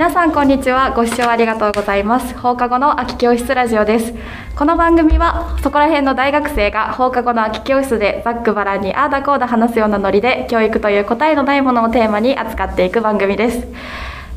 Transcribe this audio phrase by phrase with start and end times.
[0.00, 0.92] 皆さんこんにちは。
[0.92, 2.34] ご視聴ありがとうございます。
[2.38, 4.14] 放課後の空き教室ラジオです。
[4.56, 13.66] この番組はそこら辺の大学生が放課後の空き教室でざっくばらんにあーだこーだ話すようなノリで教育という答えのないものをテーマに扱っていく番組です。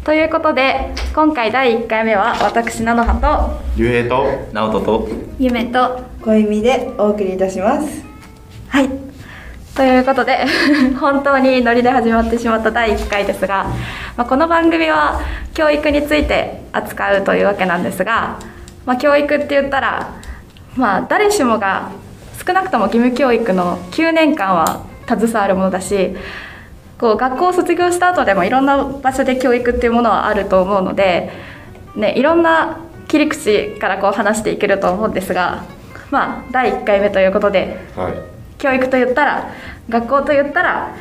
[0.03, 5.07] ということで今回第1回目は私菜の葉とゆうへいと直人と
[5.39, 8.03] 夢と小意味でお送りいたします。
[8.67, 9.02] はい
[9.75, 10.45] ということで
[11.01, 13.65] 本当にノリで始まってしまった第1回ですが、
[14.15, 15.19] まあ、この番組は
[15.55, 18.37] 教育について扱うというわけなんですが、
[18.85, 20.09] まあ、教育って言ったら、
[20.75, 21.89] まあ、誰しもが
[22.45, 26.15] 少なくとも義務教育の9年間は携わるものだし
[26.99, 31.31] こう学校を卒業した後でもいろんな場所で教育っていうものはあると思うので、
[31.95, 35.63] ね、いろんな切り口からこう話していけると思うんですが、
[36.11, 38.32] まあ、第1回目ということではい。
[38.63, 39.51] 教育と言ったら
[39.89, 40.95] 学校と言ったら、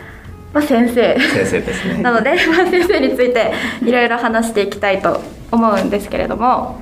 [0.52, 1.16] まあ、先生。
[1.16, 2.02] 先生ですね。
[2.02, 3.52] なので、まあ、先生について
[3.84, 5.20] いろいろ話していきたいと
[5.52, 6.80] 思うんですけれども、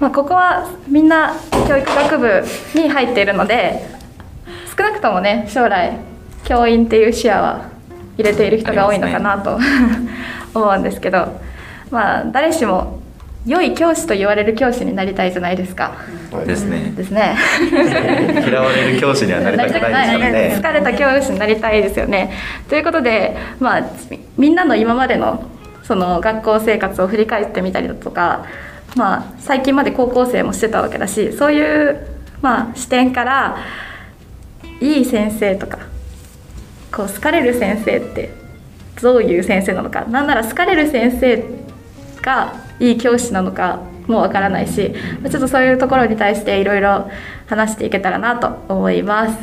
[0.00, 1.34] まあ、ここはみんな
[1.66, 2.44] 教育学部
[2.74, 3.88] に入っているので
[4.76, 5.96] 少なくともね将来
[6.44, 7.70] 教員っていう視野は
[8.18, 9.58] 入れている人が多いのかなと、
[10.54, 11.40] 思うんですけど、
[11.90, 13.01] まあ、誰しも
[13.44, 15.94] 良い教師と言われる教師になりたいじゃないですか。
[16.32, 17.36] はいですねですね。
[18.46, 22.32] 嫌われる教師にはなりたくないですからね疲れた教師になりたいですよね。
[22.68, 23.82] ということで、まあ、
[24.38, 25.44] みんなの今までの
[25.82, 28.44] その学校生活を振り返ってみたりだとか、
[28.96, 32.06] まあ、最近まで高校生もしてたわけだしそういう、
[32.40, 33.58] まあ、視点から
[34.80, 35.78] いい先生とか
[36.92, 38.30] こう好かれる先生って
[39.02, 41.44] どういう先生なのかなんなら好かれる先生
[42.22, 47.08] がいい教師なのかもわからないしちょっとそういうところに対していろいろ
[47.46, 49.38] 話していけたらなと思います。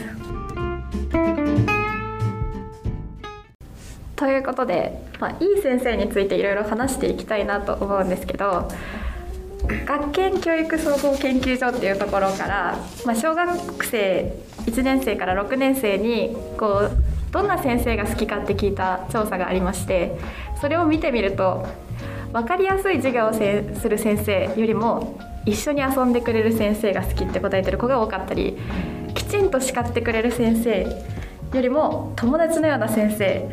[4.18, 8.68] ということで、まあ、いい先生についていろいろ話していきたいなと思うんですけど
[9.86, 14.36] 学研教育総合研究所っていうところから、まあ、小学生
[14.66, 16.92] 1年生から6年生にこう
[17.32, 20.20] どんな先生が好きかって聞いた調査がありまして
[20.60, 21.66] それを見てみると
[22.32, 28.58] 分かりやすい授業をせする先生よりも一緒に遊んでくれる先生が好きって答えてる子が多かったり
[29.16, 30.84] きちんと叱ってくれる先生
[31.54, 33.50] よりも友達のような先生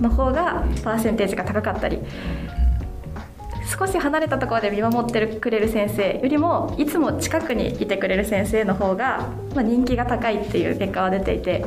[0.00, 1.98] の方がパーセンテージが高かったり
[3.78, 11.64] 少し離れたところで見守ってくれる先生よりもいつも近くにいてくれる先生の方が、ま、人気が高いっていう結果は出ていて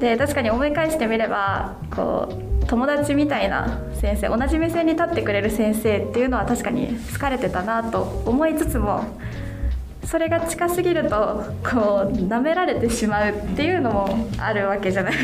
[0.00, 9.04] で確かに思い返してみればこう友達みたいな先生同じ目線に立ってくれる先生っていうのは確かに好かれてたなと思いつつも
[10.04, 15.14] それが近すぎるとこう舐められてしまうっていうのもあるわけじゃない。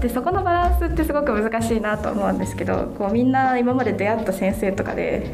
[0.00, 5.30] でそこのバランスってすごく難しいなと思うんですけどこうみんな今まで出会った先生とかで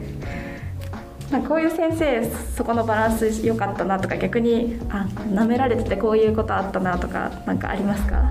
[1.31, 2.23] なんかこういう先生
[2.55, 8.29] そこのバランス良かったなとか逆にあ舐められててこういうことあったなとかなんかありますか？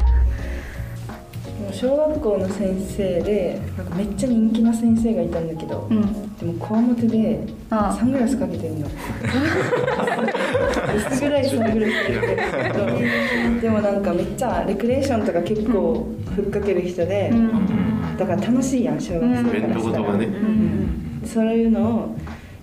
[1.78, 6.36] 小学校の先生でなんかめっちゃ人気な先生がいたんだけど、うん。
[6.38, 7.40] でもこわもてで
[7.70, 8.88] サングラスかけてんの。
[11.12, 18.18] 薄暗いサングラスかけてるけどでもなんかめっちゃレクレーションとか結構ふっかける人で、うん。
[18.18, 20.28] だから楽しいやん小学生からしたら、ね。
[21.26, 22.16] そういうのを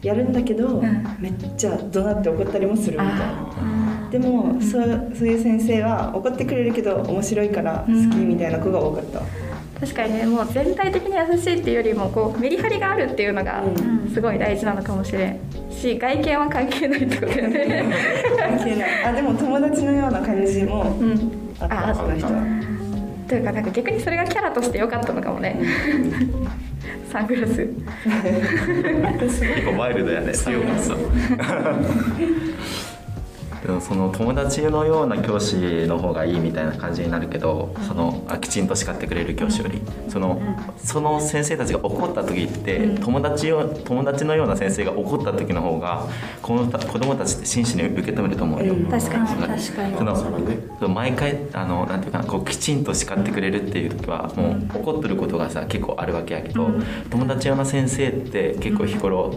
[0.02, 1.16] やるんだけど、ん。
[1.20, 3.48] めっちゃ怒鳴って怒ったりもするみたいな。
[3.56, 9.22] あでもそうそういう先生は怒ってくれるけど面白いから好きみたいな子が多かった、
[9.80, 14.04] 確かにねもう全体的に優しいっていうよりもこうメリハリがあるっていうのがうん。
[14.14, 17.92] すごい大事なのかもしれんし外見は関係ないってことだよね。
[18.38, 19.04] 関係ない。
[19.06, 21.32] あでも友達のような感じもうん。
[21.58, 21.88] あった。
[21.88, 22.32] あその人は
[23.26, 25.60] というかなんか逆にそれがキャラとして良かったのかもね。
[27.10, 27.56] サングラス。
[29.18, 31.00] 結構ワイルドやね強かったでも
[33.80, 40.40] その友達のような教師の方がいいみたいな感じになるけどそのあきちんと叱ってくれる教師よりその
[40.76, 46.06] その先生たちが怒った時って友達よ友達のような先生が怒った時の方が
[46.42, 48.74] この子供たちって真摯に受け止めると思うよ。
[48.74, 49.96] うん確かに確かに。
[49.96, 56.70] その毎回あのなんていうかなこうきちんと叱ってくれるっていう時はもう怒ってることがさ結構あるわけやけど、
[57.10, 59.34] 友達用の先生って結構日頃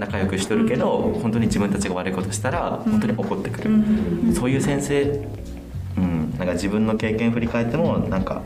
[0.00, 3.70] 仲良くしとるけど、本当に自分たちが悪いことしたら本当に怒ってくる、
[4.34, 5.02] そういう先生、
[5.98, 8.42] うん、なんか自分の経験振り返ってもなんか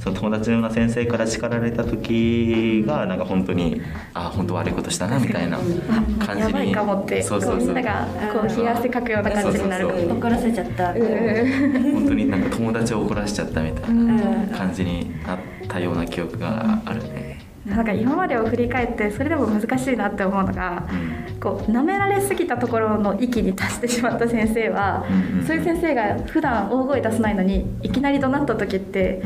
[0.00, 3.80] その友達のような先生から叱られた時がなんか本当に
[4.12, 6.40] あ本当悪いことしたなみたいな感じに。
[6.40, 7.58] やばいかもってそうそうそう。
[7.58, 9.84] こうみんながこう冷や汗かくような感じになる。
[9.86, 10.18] そうそうそう。
[10.18, 10.92] 怒らせちゃった。
[10.92, 11.92] うん。
[11.94, 17.40] 本当になんか友達を怒らしちゃったみたいな感じになったような記憶があるね。
[17.66, 20.86] なんか今までを振り返ってそれでも難しいなって思うのが
[21.40, 25.04] こう舐められすぎたところの域に達してしまった先生は、
[25.46, 29.22] そういう先生が普段大声出さないのにいきなり怒鳴った時って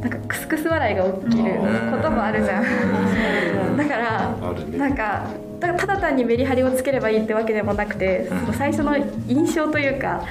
[0.00, 1.54] なんかクスクス笑いが起きる
[1.90, 3.76] こともあるじゃん。
[3.76, 4.34] だから
[4.76, 5.26] なんか
[5.60, 8.96] ただ単にメリハリをつければいいってわけでもなくて、その最初の
[9.26, 10.22] 印象というか、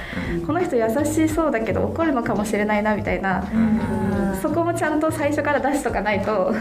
[0.46, 3.44] この人優しそうだけど怒るのかもしれないなみたいな、
[4.40, 6.54] そこもちゃんと最初から出しとかないと。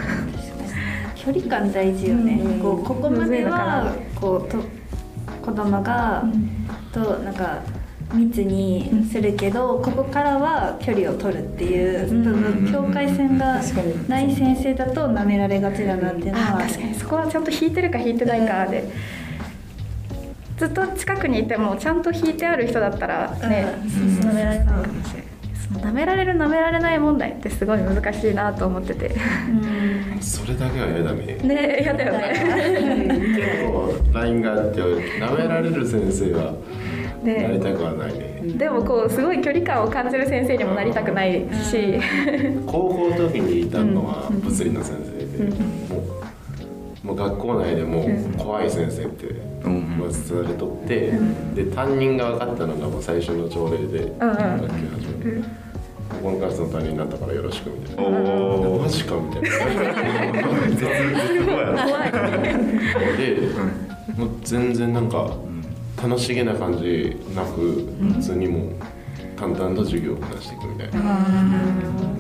[1.27, 4.63] 距離感大事よね、こうここまではこうと
[5.45, 6.23] 子供が、
[6.93, 7.59] となんか
[8.13, 13.61] 密にするけど、ここからは距離を取るっていう、境界線が
[14.07, 16.95] ない先生だと舐められがちだなっていうのは確かに。
[16.95, 18.89] そこはちゃんと引いてるか引いてないかで、
[20.57, 25.27] ずっと近くにいてもちゃんと引いてある人だったらね、舐められないかもしれない。
[25.73, 29.11] 舐められる舐められない問題ってすごい難しいなと思ってて、
[30.21, 31.37] それだけは嫌だね。
[31.43, 32.33] ね嫌だよね。
[33.35, 36.53] 結構ラインがあって舐められる先生は
[37.23, 38.41] なりたくはないね。
[38.57, 41.99] でもこうすごい距離感を感じる先生にもなりたくないし、
[42.65, 46.26] 高校の時にいたのは物理の先生で、もう
[47.07, 48.05] もう学校内でも
[48.37, 49.33] 怖い先生って
[49.63, 51.13] まず伝われとって、
[51.55, 55.47] で担任が分かったのがもう最初の朝礼で学級始めて、
[56.09, 58.03] ここのクラスの担任になったからよろしくみたいな。
[58.03, 59.49] おマジかみたいな。
[63.17, 63.39] で、
[64.17, 65.31] もう全然なんか
[66.01, 68.75] 楽しげな感じなく、普通にもう
[69.37, 70.99] 淡々と授業をこなしていくみたいな、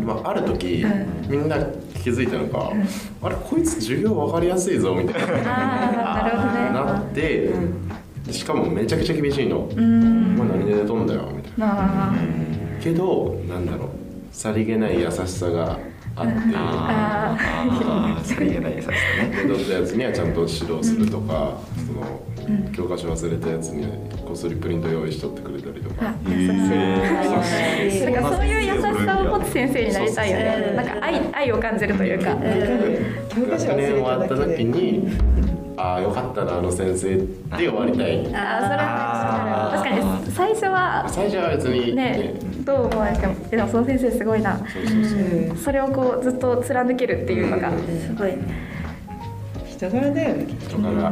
[0.05, 0.85] まあ、ある時、
[1.27, 1.57] みんな
[2.07, 2.71] 気づいたのが、
[3.21, 5.27] あれこいつ授業分かりやすいぞみたいな。
[5.27, 6.69] なるほどね。
[6.69, 7.51] なって、
[8.25, 12.11] でしかもめちゃくちゃ厳しいの「お前何で寝とんだよ」みたいな。
[12.11, 12.13] あ。
[12.81, 13.87] けどなんだろう。
[14.31, 15.77] さりげない優しさが
[16.15, 16.33] あって。
[16.55, 18.97] あああさりげない優しさね。
[19.53, 22.21] ったやつにはちゃんと指導するとか、その
[22.73, 23.89] 教科書忘れたやつには
[24.25, 26.07] こっそりプリント用意しとってくれたりとか。
[26.07, 26.13] あ。
[26.29, 26.47] 優
[27.89, 30.73] しいなんかそういう優しさを持つ先生になりたいよね。
[30.75, 32.35] なんか愛愛を感じるというか、
[33.35, 35.07] 教科書忘れ学年終わたった時に、
[35.75, 37.25] ああよかったなあの先生で
[37.57, 38.19] 終わりたい。
[38.33, 40.31] あそれは確かに。
[40.31, 44.57] 最初は最初は別にねどう思われてもでもその先生すごいな。
[44.57, 45.57] そうそうそう。
[45.57, 48.29] それをこうずっと貫けるっていうのが、すごい。
[48.29, 48.67] ね
[49.77, 51.11] 人柄だよね人から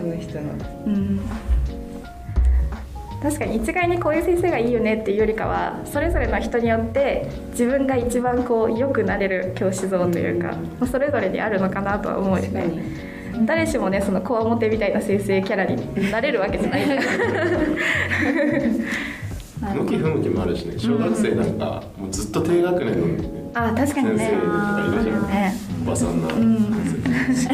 [0.00, 0.52] その人の。
[0.86, 1.20] うん。
[3.22, 12.64] 確かに一概にこういう先生がいいよねっていうよりかはそれぞれの人によって自分が一番こう良くなれる教師像というか、まあそれぞれにあるのかなとは思うよね。
[13.44, 16.86] 誰しもねそのこわもてみたいな先生キャラになれるわけじゃない。
[19.74, 24.30] 向き不向きもあるしね小学生なんかもうずっと低学年のねあ確かにね。
[24.30, 26.28] 先生とかいるじゃんばさんな。
[27.34, 27.50] 先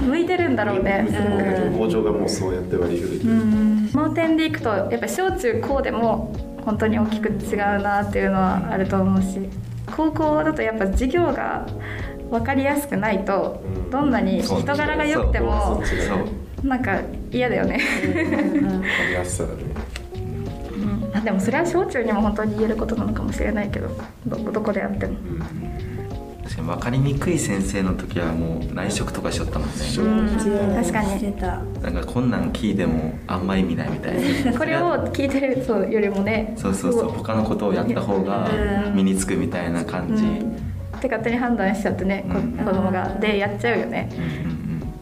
[0.04, 1.06] 向いてるんだろうね。
[1.08, 6.32] 生校長がもうそうやって割り振るその点でいくとやっぱ小中高でも
[6.64, 9.38] 本当に大きく違うなっていうのはあると思うし
[9.94, 11.66] 高校だとやっぱ授業が
[12.30, 13.90] 分かりやすくないとうん。
[13.90, 15.82] どんなに人柄が良くても
[16.64, 16.98] なんか
[17.30, 17.80] 嫌だよね。
[18.02, 19.96] 分かりやすさだね。
[21.14, 23.88] あでもそれは小中にも本当に言えることなのかもしれないけど
[24.26, 25.14] どどこであっても
[26.46, 29.74] 確かに分かりにくい先生の時はもう内職とかしちゃったもんね。
[30.76, 31.18] 確かに。
[31.18, 34.56] してたなんかこんなん聞いてもあんま意味ないみたいな。
[34.56, 37.10] これを聞いてる人よりもねそうそうそう。
[37.10, 38.48] 他のことをやった方が
[38.94, 42.52] 身につくみたいな感じ、って勝手に判断しちゃってねこうん。
[42.52, 43.08] 子供が。
[43.20, 44.08] でやっちゃうよね。
[44.12, 44.56] うんうん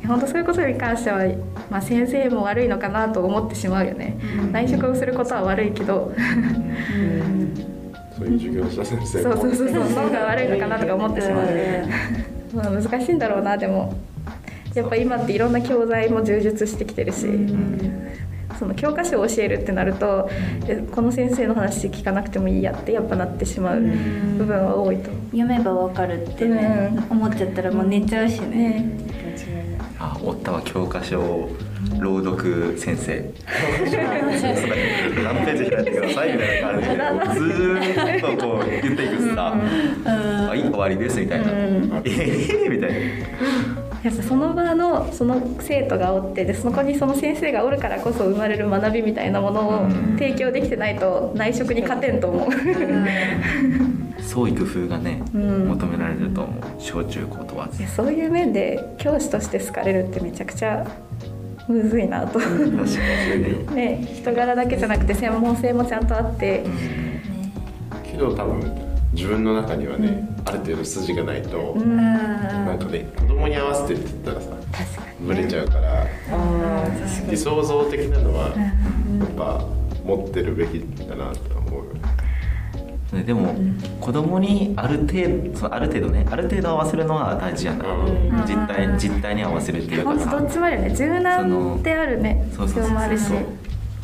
[0.07, 1.25] 本当そういうことに関しては、
[1.71, 4.19] まあ、先生も悪いのかなと思ってしまうよね、
[4.53, 6.13] 内職をすることは悪いけど
[8.16, 9.37] そういう授業をした先生も。
[9.37, 10.04] そうそうそうそう。
[10.04, 11.47] 脳が悪いのかなとか思ってしまう、
[12.54, 13.56] まあ、難しいんだろうな。
[13.56, 13.94] でも
[14.75, 17.26] やっぱ今っていろんな教材も充実してきてるし、
[18.59, 20.28] その教科書を教えるってなると
[20.66, 25.11] えこの先生の話聞かなくてもいいやってやっぱなってしまう部分は多いと。
[25.30, 28.47] 読めばわかるってね、思っちゃったらもう寝ちゃうしね。
[28.47, 29.78] ね。
[29.99, 31.50] あおったわ教科書を
[32.00, 33.33] 朗読先生。
[35.23, 39.55] 何ページ開いてくださいみたいな感じでずーっとこう言っていくしさ
[40.05, 41.47] 「はい終わりです」みたいな
[42.05, 42.97] 「ええみたいな。
[44.03, 49.88] やっぱその場のその生徒がおってでそこにその先生がおるからこそ生まれる学びみたいなものを
[50.19, 52.50] 提供できてないと内職に勝てんと思う。
[54.21, 56.62] 創意工夫がね、うん求められると思う。
[56.79, 58.31] 小中高問わずそういう。
[58.31, 60.85] 面で教師として好かれるってめちゃくちゃ
[61.68, 62.38] むずいなと。
[62.38, 62.47] ね
[63.75, 66.64] ね人柄だけじゃなくて専門性もちゃんとあって。
[68.04, 68.61] けど多分
[69.12, 71.97] 自分の中にはね、ある程度筋がないと、うん。
[71.97, 74.50] なんかね子供に合わせてって言ったらさ
[75.21, 76.06] ブレちゃうから。
[77.30, 79.64] 理想像的なのはやっぱ
[80.04, 81.63] 持ってるべきだなと。
[83.14, 83.23] ね。
[83.23, 83.54] でも、
[84.00, 86.26] 子供にある程度そのある程度ね。
[86.30, 88.44] ある程度合わせるのは大事やな、うん。
[88.47, 90.38] 実態実態に合わせるっていうかさ。
[90.38, 92.47] どっちもあるよね柔軟であるね。
[92.54, 93.18] そうそうそう。
[93.18, 93.38] そう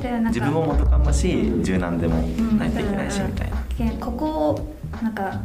[0.02, 2.22] でなんか自分も元かんだし柔軟でも
[2.58, 5.40] ないといけないしみたいな、けここをなんか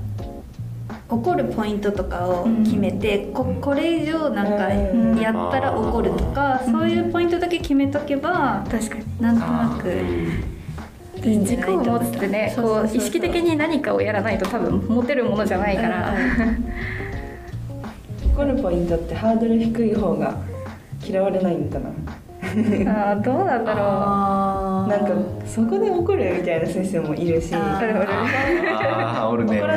[1.09, 9.03] 怒るポイントとかを決めて、ここれ以上なんかうんやったら怒るとか、そういうポイントだけ決めとけば確かに。
[9.19, 9.89] なんとなく
[11.29, 16.13] いいんじゃな軸をいと思持ってねこう意識的に何かをやらないと多分持てるものじゃないから、
[18.33, 20.37] 怒るポイントってハードル低い方が
[21.03, 21.89] 嫌われないんかな。
[23.11, 24.89] あーどうなんだろあー。
[24.89, 25.11] なんか
[25.45, 27.51] そこで怒るみたいな先生もいるし。
[27.53, 27.93] 怒ら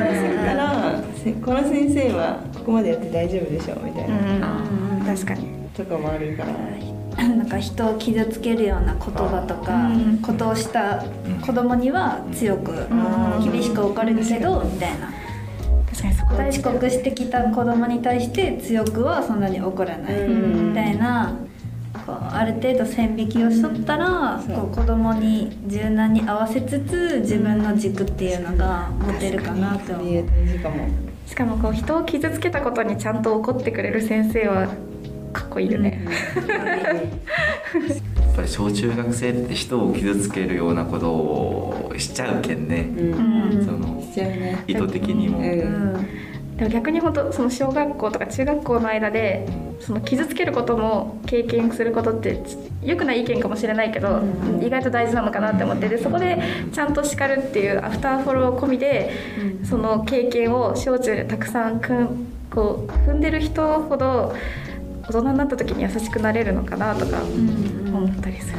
[0.01, 4.17] なすぎたらせこの先生はここまでやって大丈夫でしょみたいな、
[4.99, 5.05] うん。
[5.05, 5.49] 確かに。
[5.75, 6.51] とかもあるから
[7.39, 10.19] なんか人を傷つけるような言葉とかうん。
[10.19, 11.05] ことをした
[11.45, 12.73] 子供には強く
[13.43, 15.13] 厳しく怒るけどみたいな。
[15.91, 20.15] 確かにそこ大遅事刻してきた子供に対して強くはそんなに怒らない。
[20.15, 20.69] うん。
[20.71, 21.37] みたいな
[22.07, 29.95] こうある程度線引きをしとったらこう子供に柔軟に合わせつつ自分の軸っていうのが持てるかなと。
[29.95, 30.25] 思
[31.27, 34.69] しかもこう人を傷つけたことにちゃんと怒ってくれる先生は
[35.59, 42.87] かっこいいよね、 やっぱり小中学生って人を傷つけるようなことをしちゃうけんね、
[43.65, 44.65] そのしちゃうね。
[44.69, 46.07] 意図的にも、うんうん。
[46.57, 49.47] でも逆に本当その小学校とか中学校の間で
[49.81, 52.41] その傷つけることも経験することって
[52.83, 54.21] 良くない意見かもしれないけど、
[54.61, 56.41] 意外と大事なのかなって思ってでそこで
[56.73, 59.11] ちゃんと叱るっていうアフターフォロー込みで、
[59.65, 64.35] その経験を小中でたくさんくんこう踏んでる人ほど
[65.09, 68.59] 大人になった時に優しくなれるのかなとか思ったりする。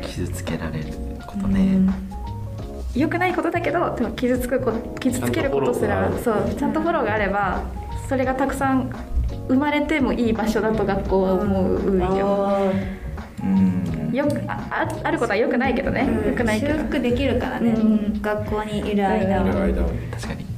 [0.00, 0.86] 傷つけられる
[1.26, 1.78] ことね、
[2.94, 6.48] 良くないことだけどでも傷つくこ傷つけることすらちゃんとフォローがある。
[6.48, 7.62] そうちゃんとフォローがあれば
[8.08, 8.90] それがたくさん
[9.48, 12.48] 生まれてもいい場所だと学校は思うよ。
[12.48, 12.72] あ
[13.42, 14.10] うん。
[14.12, 16.74] よくあああることは良くないけどね、良くないけど。
[16.74, 18.20] 修復できるからね、うん。
[18.20, 19.44] 学校にいる間は。
[20.10, 20.49] 確かに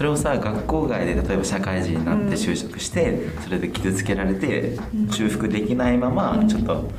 [0.00, 4.78] それをさ学校外で例えば社会人になって就職して、それで傷つけられて
[5.10, 6.90] 修復できないままちょっと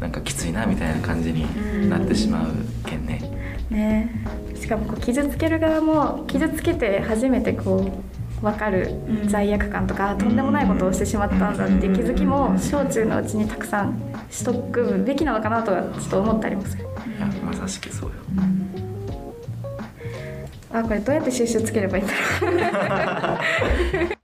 [0.00, 2.48] なんかきついなみたいな感じになってしまう
[2.84, 3.22] けんね、
[3.70, 4.24] ね。
[4.56, 8.02] しかもこう傷つける側も傷つけて初めてこ
[8.40, 8.90] う分かる
[9.28, 16.82] 罪悪感とか、とんでもないことをしてしまったんだっていう気づきも小中のうちにたくさんしとくべきなのかなとはちょっと思ったりもする。
[16.82, 18.16] いやまさしくそうよ、
[20.72, 24.22] あこれどうやって収集つければいいんだろう。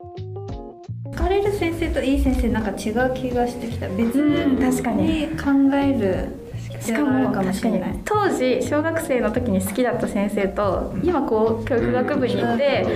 [1.10, 3.88] 疲れる先生といい先生なんか違う気がしてきた。
[3.88, 5.02] 別うん確かに。
[5.02, 6.28] に考える
[6.70, 7.82] 必しかもも確かに。
[8.04, 12.86] 当時小学生の時に好きだった先生と今こう教育学部に行って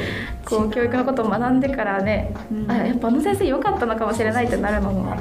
[0.45, 2.71] こう教育のことを学んでからねうん。
[2.71, 5.15] あやっぱあの先生良かったのかもしれないってなるのも。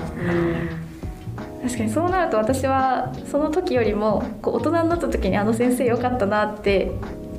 [1.64, 6.92] 確かにそうなると私はその時よりもこう大人になった時にあの先生良かったなって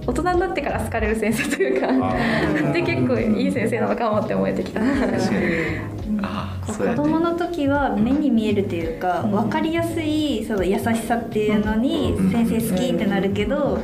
[0.07, 1.87] 大人になってから好かれる先生というか
[2.73, 4.81] で結構いい先生なのかもって思えてきた。
[6.67, 12.31] 子供の時は目に見えるというか、分かりやすいその優しさっていうのにうん。
[12.31, 13.79] 先生好きってなるけど、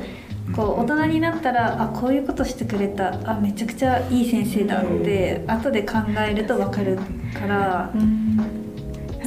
[0.54, 3.30] こう大人になったらあこういうことしてくれた。
[3.30, 6.96] あめちゃくちゃいい先生だって後で考えると分かる
[7.34, 8.38] から、うん。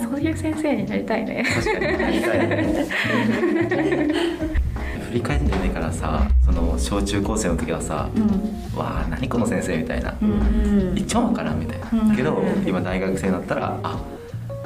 [0.04, 0.86] そういう先生に。
[0.88, 1.46] なりたいね。
[5.12, 8.10] 振り返ってみてからさその小中高生の時はさ
[8.74, 10.16] 「わあ何この先生」みたいな。
[10.22, 13.98] うん一番わからんみたいな、けど今大学生になったらあ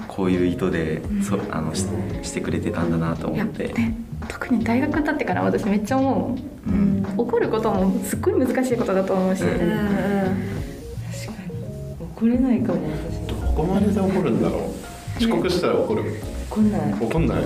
[0.08, 1.86] こういう意図で、そあのし
[2.22, 3.98] してくれてたんだなと思って、ね
[4.28, 6.38] 特に大学に立ってから私めっちゃ思
[6.68, 7.06] ううん。
[7.18, 9.50] 怒ることもすっごい難しいことだと思うし、うん。
[9.50, 12.06] うんうん確かに。
[12.16, 13.28] 怒れないかも私。
[13.28, 14.72] どこまでで怒るんだろ
[15.20, 15.24] う。
[15.24, 16.04] 遅刻したら怒る
[16.50, 16.82] 怒んない。
[17.02, 17.44] 怒んない？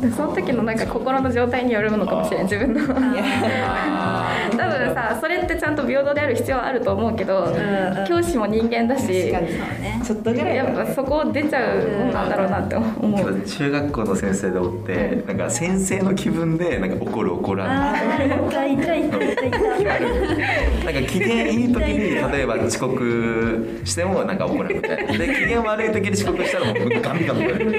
[0.00, 2.80] でその時のなんか心の状態によるのかもしれん自分の。
[2.90, 10.00] 多分あさそれってちゃんと平等である必要はあると思うけど、ん教師も人間だし確かにそうね。
[10.04, 13.32] ちょっとぐらいやっぱそこ出ちゃうもんなんだろうなって思う。
[13.32, 19.50] ど中学校の先生でおってなんか先生の気分でなんか怒る怒らあんー痛い痛い痛い痛い。
[19.80, 21.98] 痛 いなんか機嫌いい時に
[22.32, 25.12] 例えば遅刻してもなんか怒らんみたいな。
[25.18, 27.70] で機嫌悪い時に遅刻したらもうガミガミ言われる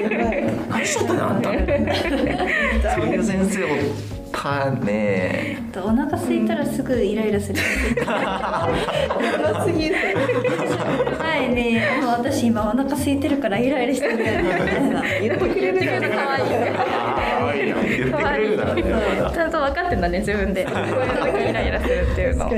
[0.68, 1.50] 何しとったのあんた。
[2.94, 3.70] そういう先生おっ
[4.32, 7.58] たかねとお腹空いたらすぐイライラする。
[8.04, 9.96] 長すぎる。
[11.18, 14.44] 前ねもう私今お腹空いてるからイライラしてるみたい
[14.90, 16.10] な言ってくれるから。
[16.10, 17.72] 可愛い
[18.10, 19.00] 可愛いな言ってくれるな。
[19.00, 20.64] らねまちゃんと分かってんだね自分で。
[20.64, 22.50] こういう時イライラするっていうの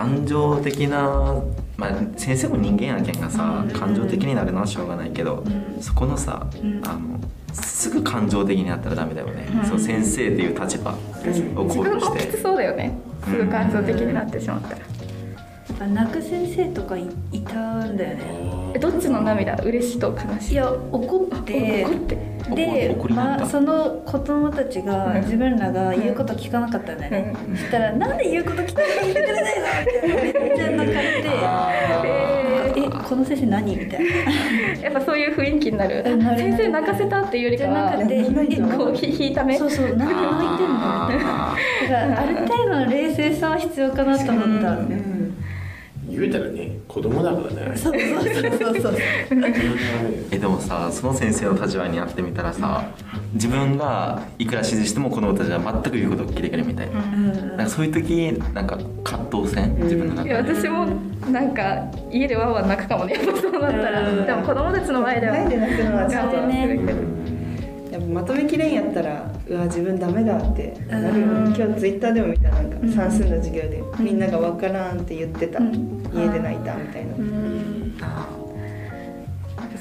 [0.00, 1.42] 感情的な
[1.76, 5.44] まあ先生も人間やけんがさ感情的になるのはしょうがないけど
[5.78, 6.46] そこのさ
[6.84, 7.20] あの
[7.52, 9.46] すぐ感情的になったらダメだよね。
[9.68, 12.08] そう先生っていう立場を考慮して。
[12.08, 12.96] もきつそうだよね。
[13.24, 14.76] すぐ感情的になってしまったら。
[14.76, 14.84] や
[15.74, 18.22] っぱ泣く先生とかいいたんだよね。
[18.22, 20.52] えどっちの涙嬉しいと悲しい？
[20.52, 21.84] いや怒って。
[21.84, 22.30] 怒って。
[22.54, 25.20] でま、その子供たちがうん。
[25.22, 30.40] 自分らが言うこと聞かなかったんだよね、そしたら「なんで言うこと聞かないでくれないの?」みたいな。
[30.40, 31.28] めっちゃ泣かれて。
[32.76, 34.06] え「えこの先生何?」みたいな。
[34.10, 36.02] ー やっぱそういう雰囲気になる。
[36.04, 39.56] えなる先生泣かせたっていうよりかはじゃなくてえこうひ引いた目。
[39.56, 40.24] そうそうなんで泣いてんの？
[40.74, 41.08] あ
[41.88, 45.34] だからある程度の冷静さは必要かなと思った、うん。
[46.08, 47.76] 言うたらね子供だからね。
[47.76, 48.92] そうそうそうそうそう。
[48.92, 52.84] ーえでもさその先生の立場になってみたらさ
[53.32, 59.76] 自分がいくら指示しても子供たちは全く言うことを聞いてくれみたいな,、なんかそういう時なんか葛藤せん？
[59.82, 60.86] 自分の中で、いや私も
[61.30, 63.14] なんか家でワンワン泣くかもね。
[63.14, 64.10] やっぱそうなったら。
[64.10, 64.26] うん。
[64.26, 65.32] でも子供たちの前では。
[65.34, 66.92] 前で泣くのはちょっと我慢するけど。
[66.92, 67.39] やっぱ
[68.10, 71.32] まとめきれんやったらうわ自分ダメだってなるよね。
[71.32, 71.54] うん。
[71.54, 75.58] 今日ツイッターでも見たなんか算数の授業でみんながわからんって言ってた。
[75.60, 76.02] うん。
[76.14, 77.14] 家で泣いたみたいな。
[77.14, 77.94] うん。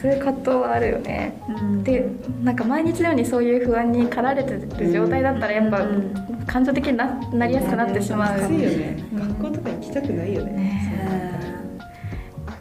[0.02, 1.34] そういう葛藤はあるよね。
[1.50, 1.84] うん。
[1.84, 2.08] で
[2.42, 8.40] なんか毎日のようにそういう不安に駆られてる状態だったらやっぱうん感情的にななりやすくなってしまう。
[8.40, 10.89] きついよね学校とか行きたくないよね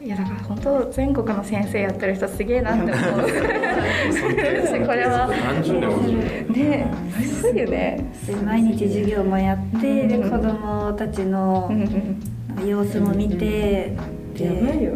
[0.08, 2.94] いやだから本当全国の先生やってる人すげえなって思う。
[2.94, 5.28] 私 これは。
[5.28, 5.96] 何十年も。
[5.98, 6.86] ね
[7.30, 8.10] すごいよね。
[8.26, 13.92] で毎日授業もやってで子供たちのうんうん様子も見て
[14.34, 14.92] でやばいよ。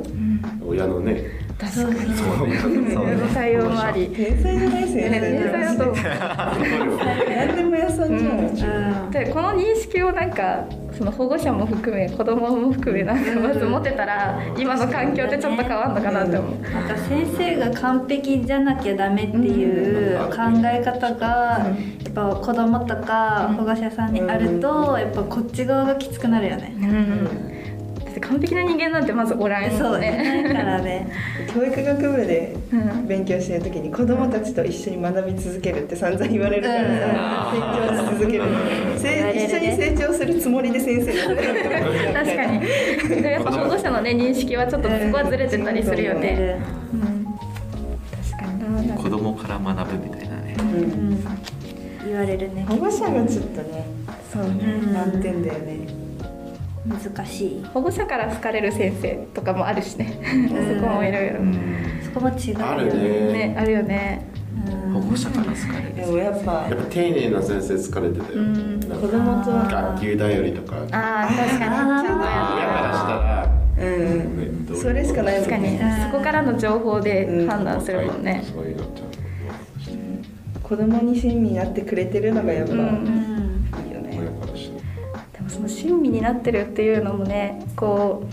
[0.66, 1.20] 親のね。
[1.58, 2.14] 確かに。
[2.14, 5.96] そう親の対応もあり天才じゃない先生天才だと思う。
[7.36, 9.04] 何でも屋さんじゃん。
[9.04, 9.10] うん。
[9.10, 10.64] でこの認識をなんか
[10.96, 16.60] その保護者も含め子供も含めなんかまず持てたら今の環境ってちょっと変わるのかなって思う。
[16.60, 21.74] なんか先生が完璧じゃなきゃダメっていう考え方がや
[22.10, 26.74] っぱ子供とか保護者さんにあるとやっぱこっち側がきつくなるよね。
[26.78, 27.51] うん
[28.32, 30.44] 完璧な人間なんてまずおらんそうもんね。
[30.48, 31.06] だからね。
[31.52, 37.60] 教育学部でうん勉強してる時に子供たちと一緒に学び続けるって散々言われるからさ成
[37.98, 38.44] 長し続ける
[38.96, 42.60] せ一緒に成長するつもりで先生やってる確かに。
[43.22, 46.58] でやっぱ保護者のね認識はちょっとそこはずれてたりするよね。
[46.94, 47.26] うん
[48.32, 48.46] 確か
[48.80, 48.94] にな。
[48.94, 51.24] 子供から学ぶみたいなねうんうん
[52.06, 52.64] 言われるね。
[52.68, 53.86] 保護者がちょっとね
[54.32, 54.50] そうね。
[54.82, 56.02] うん難点だよね
[56.86, 57.64] 難しい。
[57.72, 60.18] 保護者から好かれる先生とかもあるしね。
[60.80, 61.36] そこもいろいろ。
[62.04, 63.32] そこも違うよあるね。
[63.48, 64.26] ねあるよね。
[64.66, 64.92] うん。
[64.94, 70.76] 保護者から好かれるでもやっぱやっぱ丁寧な先生疲れてたよ、う子か供とは学級頼りとか。
[70.76, 71.58] 親ああ確かに。
[71.60, 72.02] から
[72.92, 74.76] したらうん。
[74.76, 75.62] それしかない確かに。
[75.62, 78.42] ねそこからの情報で判断するもんね。
[78.44, 78.74] そうん。
[78.74, 79.02] と
[80.68, 83.21] 子供に親身になってくれてるのがやっぱうん
[85.62, 88.24] の親身になってるっていうのもねこ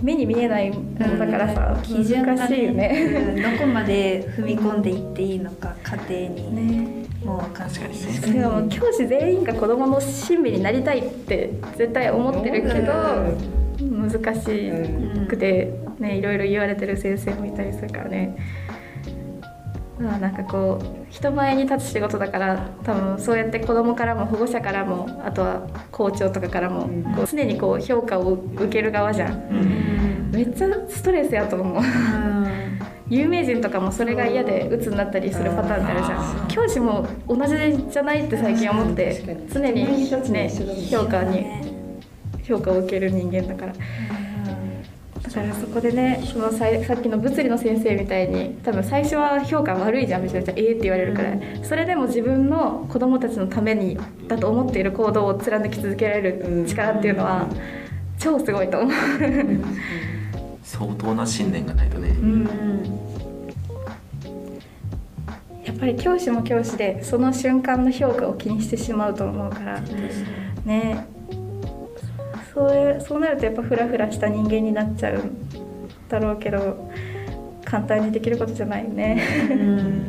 [0.00, 3.34] う目に見えないものだからさ、基準が難しいよね。
[3.34, 5.74] うんどこまで踏み込んでいっていいのか
[6.08, 12.92] 家庭にねもう分かんないしかも教師全員が子供の親身になりたいって絶対思ってるけど
[13.80, 18.36] 難しくてねいろいろ言われてる先生もいたりするからね。
[19.98, 27.02] まあなんかこう人前に立つ仕事だから多分そうやって子供からも保護者からもあとは校長とかからもうん。
[27.14, 29.32] こう常にこう評価を受ける側じゃん。
[29.32, 30.30] うん。
[30.32, 31.82] めっちゃストレスやと思う。
[33.10, 36.48] 有名人とかもそれが嫌で鬱になったりするパターンってあるじゃん。
[36.48, 37.56] 教師も同じ
[37.90, 39.84] じゃないって最近思って常に
[40.30, 40.50] ね
[40.90, 41.46] 評価に
[42.42, 43.72] 評価を受ける人間だから
[45.28, 51.34] だからそこでねそのさいさっきの物理の先生みたいに多分最初は評価悪いじゃんめちゃめちゃええって言われるから。
[51.34, 57.46] いそれでも自分の子供たちのためにだと思っている行動を貫き続けられる力っていうのは
[58.18, 58.92] 超すごいと思う。
[60.62, 62.08] 相当な信念がないとね。
[62.08, 62.44] うん。
[65.64, 69.80] やっぱり教師も教師でその瞬間の評価を気にしてしまうと思うから。
[70.64, 71.06] ね
[72.58, 75.36] そうそうなるとやっぱフラフラした人間になっちゃうん
[76.08, 76.90] だろうけど
[77.64, 79.22] 簡単にできることじゃないよね。
[79.50, 80.08] うん。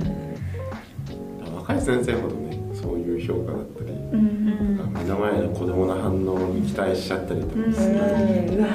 [1.57, 8.57] 若い先生ほどねそういう評価だったり目の前の子供の反応に期待しちゃったりとかする、うん。
[8.57, 8.67] うわ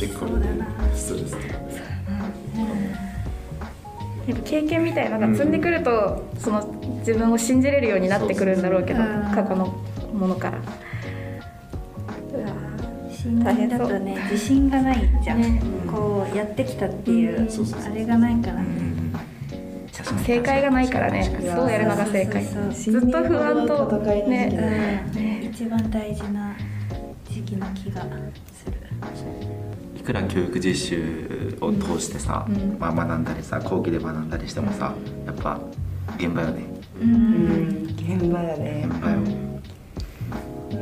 [0.00, 0.48] でこれで
[0.94, 1.54] ストレスとか
[4.26, 5.52] やっぱ経験みたいなのが積ん。
[5.52, 6.66] でくると、その
[6.98, 8.62] 自分を信じれるようになってくるん。
[8.62, 9.06] だろうけど、うん。
[9.34, 9.68] 過去の
[10.12, 10.58] ものから。
[13.28, 15.62] うわ新人だとね自信がないじゃん、ね。
[15.90, 18.62] こうやってきたっていう、そうそうそうあれがないから。
[18.62, 18.88] ね、
[20.24, 21.28] 正解がないからね。
[21.54, 22.44] どうやるのが正解。
[22.44, 23.98] そうそうずっと不安と。
[24.28, 25.04] ね。
[25.14, 25.44] うん。
[25.50, 26.54] 一番大事な
[27.28, 28.78] 時期な気がする。
[29.96, 32.76] いくら教育実習を通してさ、うん。
[32.78, 34.94] まあ、学んだりさ講義で学んだりしてもさ
[35.26, 35.60] やっぱ
[36.16, 36.64] 現場よね。
[37.00, 37.86] うん。
[37.96, 38.86] 現場やね。
[38.88, 39.18] 現場よ、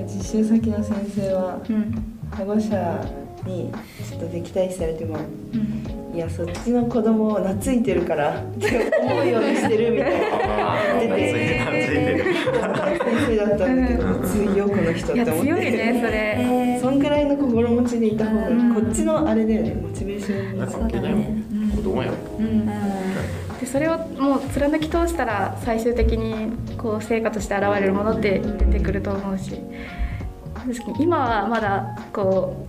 [0.07, 3.05] 実習先の先生はうん保護者
[3.47, 3.73] に
[4.09, 5.19] ちょっと敵対視されても、
[6.15, 10.73] いやそっちの子供を懐いてるからって思うようにしてるみたいな。
[10.73, 12.35] あ出てついてたついてる。
[13.05, 14.23] 先生だったんだけどうん。
[14.23, 15.41] 強いよこの人って思って。
[15.41, 16.37] 強いねそれ。
[16.39, 18.75] えそんぐらいの心持ちでいた方が、うん。
[18.75, 22.43] こっちのあれだよねモチベーションに関係ないもん、子供やもん。
[22.43, 22.67] うん。
[23.61, 29.61] でそれをもう貫き通したら最終的にこう成果として現れるものって出てくると思うし
[30.67, 32.67] 確かに今はまだこ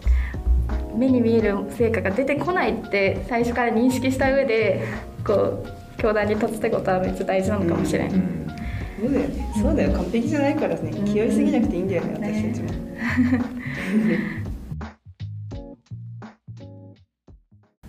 [0.93, 4.87] う目に見える成果が出てこないって最初から認識した上で
[5.25, 8.47] こう教壇に立つってことはめっちゃ大事なのかもしれん、うん。
[8.99, 9.51] そうだよね。
[9.61, 9.91] そうだよ。
[9.93, 10.91] 完璧じゃないからね。
[10.91, 12.69] 気負いすぎなくていいんだよね私たちも、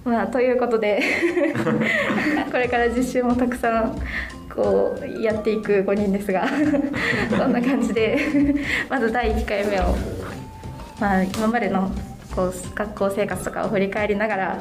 [0.11, 1.03] まあ、ということで
[2.51, 4.01] これから実習もたくさん
[4.59, 6.49] こうやっていく5人ですが
[7.31, 8.19] そんな感じで
[8.91, 9.95] まず第1回目を、
[10.99, 11.93] まあ、今までの
[12.35, 14.59] こう学校生活とかを振り返りながら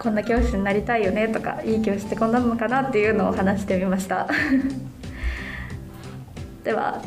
[0.00, 4.28] こんな教師になりたいよねとかいい教師ってこんなのかなっていうのを話してみました。
[6.64, 7.00] では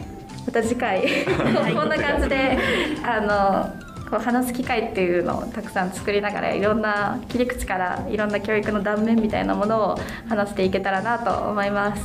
[0.45, 1.04] また次回
[1.75, 2.58] こんな感じで
[3.04, 9.95] あのこう話す機会っていうのをたくさん作りながらいろんな切り口からいろんな教育の断面みたいなものを
[10.28, 12.04] 話していけたらなと思います。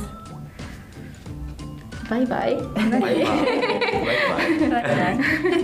[2.09, 2.55] バイバイ。
[2.55, 2.71] ま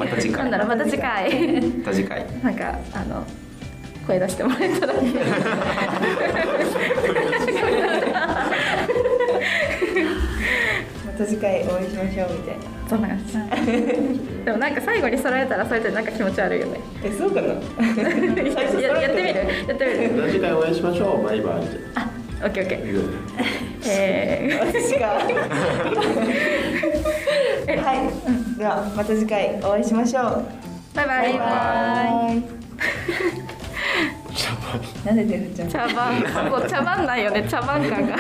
[0.05, 0.43] た次回。
[0.43, 1.61] なんだろうまた次回。
[1.61, 2.25] また次回。
[2.43, 3.25] なんかあの
[4.05, 4.93] 声出してもらえたら。
[11.05, 13.33] また次回お会いしましょうみたいなそんな感じ。
[14.45, 16.79] でもなんか最後に揃えたらそれってなんか気持ち悪いよね。
[17.03, 17.47] えそうかな。
[18.81, 19.39] ややってみる。
[19.67, 20.11] やってみる。
[20.13, 21.23] また次回お会いしましょう。
[21.25, 21.53] バイバイ。
[21.95, 22.07] あ、
[22.43, 23.03] オッケーオッケー。
[23.87, 25.07] えー、私か。
[27.65, 30.45] はい、ではまた次回お会いしましょう。
[30.95, 31.33] バイバイ。
[35.05, 38.17] なんで手振っちゃうの茶番、ここ茶番ないよね、茶番感が。